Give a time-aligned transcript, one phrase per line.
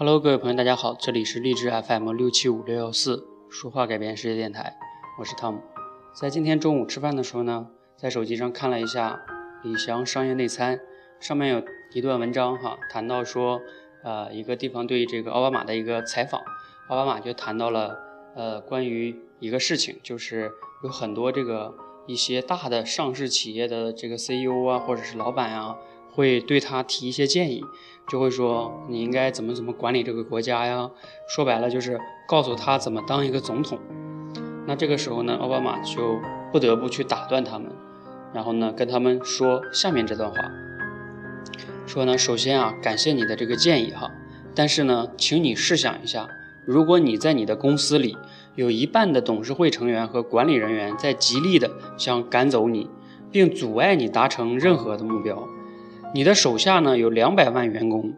[0.00, 4.76] Hello，各位朋友，大家好，这里是荔枝 FM 六七五六幺四说话改变世界电台，
[5.18, 5.60] 我是汤姆。
[6.14, 7.66] 在今天中午吃饭的时候呢，
[7.96, 9.20] 在手机上看了一下
[9.64, 10.78] 李翔商业内参，
[11.18, 13.60] 上面有一段文章哈，谈到说，
[14.04, 16.42] 呃，一个地方对这个奥巴马的一个采访，
[16.86, 17.98] 奥巴马就谈到了，
[18.36, 20.52] 呃，关于一个事情，就是
[20.84, 21.74] 有很多这个
[22.06, 25.76] 一些大的上市企业的这个 CEO 啊，或者是老板啊。
[26.18, 27.62] 会对他提一些建议，
[28.08, 30.90] 就会说你应该怎么怎么管理这个国家呀。
[31.28, 33.78] 说白了就是告诉他怎么当一个总统。
[34.66, 36.18] 那这个时候呢，奥巴马就
[36.50, 37.70] 不得不去打断他们，
[38.34, 40.36] 然后呢跟他们说下面这段话，
[41.86, 44.10] 说呢首先啊感谢你的这个建议哈，
[44.56, 46.26] 但是呢请你试想一下，
[46.66, 48.18] 如果你在你的公司里
[48.56, 52.90] 有一半的董事会成员和管理人员在极力的想赶走你，
[53.30, 55.48] 并阻碍你达成任何的目标。
[56.14, 58.14] 你的手下呢有两百万员工，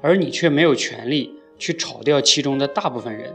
[0.00, 3.34] 而你却没有权利去炒掉其中的大部分人。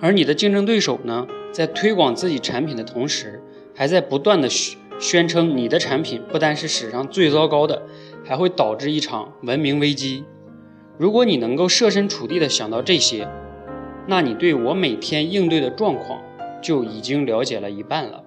[0.00, 3.42] 而你的竞争对手呢，在推广自己产品的同时，
[3.74, 7.82] 还在不断的宣宣称你的产品不单是史上最糟糕的，
[8.22, 10.24] 还会导致一场文明危机。
[10.98, 13.26] 如果你能够设身处地的想到这些，
[14.06, 16.20] 那你对我每天应对的状况
[16.60, 18.22] 就已经了解了一半了。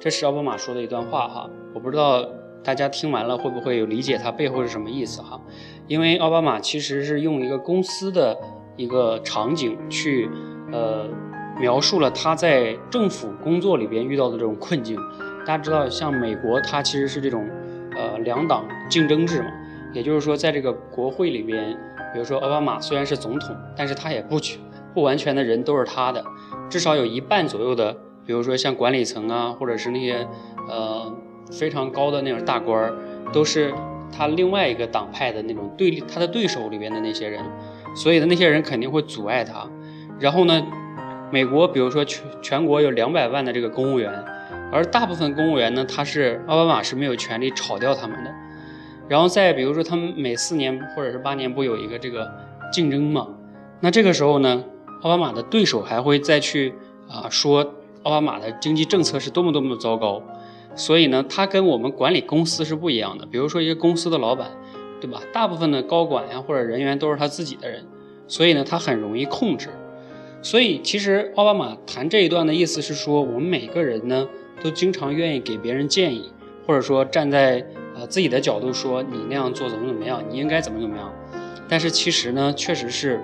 [0.00, 2.26] 这是奥巴马说的一段话哈，我不知道。
[2.66, 5.40] 大家听完了会不会有理解它背后是什么意思哈？
[5.86, 8.36] 因为奥巴马其实是用一个公司的
[8.74, 10.28] 一个场景去
[10.72, 11.06] 呃
[11.60, 14.98] 描述了他在政府工作里边遇到的这种困境。
[15.46, 17.48] 大家知道，像美国它其实是这种
[17.96, 19.48] 呃两党竞争制嘛，
[19.92, 21.72] 也就是说在这个国会里边，
[22.12, 24.60] 比如说奥巴马虽然是总统，但是他也不全
[24.92, 26.24] 不完全的人都是他的，
[26.68, 30.26] 至少有一半左右的，比如说像管理层啊，或者是那些
[30.68, 31.14] 呃。
[31.50, 32.94] 非常高的那种大官儿，
[33.32, 33.72] 都是
[34.12, 37.42] 他另外一个党派的那种对立，他的对手里边的那些人，
[37.94, 39.68] 所以呢，那些人肯定会阻碍他。
[40.18, 40.66] 然后呢，
[41.30, 44.12] 美国比如说全全国有两百万的这个公务员，
[44.72, 48.34] 而大部分公务员呢，他是奥巴马是没有权利炒掉他们的。
[49.08, 52.28] 然后再比如说，他们每四年或者是八年不有一个这个
[52.72, 53.28] 竞争嘛？
[53.80, 54.64] 那这个时候呢，
[55.02, 56.74] 奥巴马的对手还会再去
[57.08, 60.22] 啊说奥巴马的经济政策是多么多么的糟糕。
[60.76, 63.26] 所以呢，他跟我们管理公司是不一样的。
[63.26, 64.50] 比如说一个公司的老板，
[65.00, 65.20] 对吧？
[65.32, 67.84] 大部分的高管呀或者人员都是他自己的人，
[68.28, 69.70] 所以呢，他很容易控制。
[70.42, 74.28] 所以其实奥巴马谈这一段的意思是说，我们每个人呢
[74.62, 76.30] 都经常愿意给别人建议，
[76.66, 77.66] 或者说站在
[77.96, 81.12] 呃自己的角度说你那样做怎么怎么样，你应该怎么怎么样。
[81.68, 83.20] 但是其实呢，确实是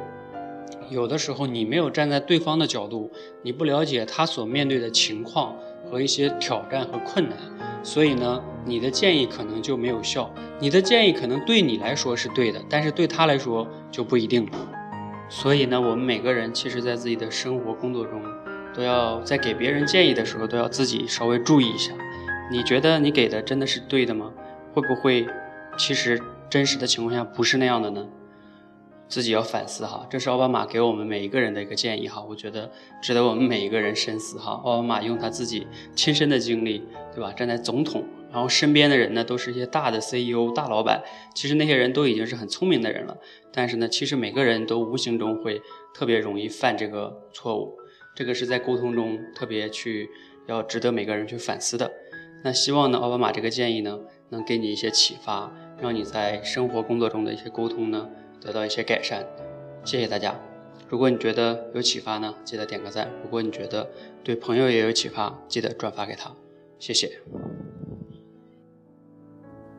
[0.92, 3.10] 有的时候你没有站在对方的角度，
[3.42, 5.56] 你不了解他所面对的情况。
[5.90, 7.36] 和一些挑战和困难，
[7.82, 10.32] 所以呢，你的建议可能就没有效。
[10.58, 14.52] 你的建议可能对你来说是对的，但是对他来说就不一定了。
[15.28, 18.22] 所以呢，我们每个人其实，在自己的生活工作中，
[18.72, 21.92] 都要在给别人建议的时候，都要自己稍微注意一下。
[22.50, 24.32] 你觉得你给的真的是对的吗？
[24.72, 25.26] 会不会，
[25.76, 28.06] 其实真实的情况下不是那样的呢？
[29.12, 34.52] 自己要反思哈，这是奥巴马给我们每一个人的一个建议哈，我觉得值得我们每一个人深思哈。
[34.64, 36.82] 奥巴马用他自己亲身的经历，
[37.14, 37.30] 对吧？
[37.34, 38.02] 站在总统，
[38.32, 41.02] 然后身边的人呢，都是一些大的 CEO、大老板，
[41.34, 43.14] 其实那些人都已经是很聪明的人了，
[43.52, 45.60] 但是呢，其实每个人都无形中会
[45.92, 47.76] 特别容易犯这个错误，
[48.16, 50.08] 这个是在沟通中特别去
[50.46, 51.92] 要值得每个人去反思的。
[52.42, 53.98] 那希望呢，奥巴马这个建议呢，
[54.30, 58.08] 能给你一些启发，让你在生活工作中的一些沟通呢。
[58.44, 59.24] 得到一些改善，
[59.84, 60.34] 谢谢大家。
[60.88, 63.88] 如果你觉得有启发呢，记得点个赞；如果你觉得
[64.24, 66.34] 对朋友也有启发，记得转发给他。
[66.78, 67.20] 谢谢。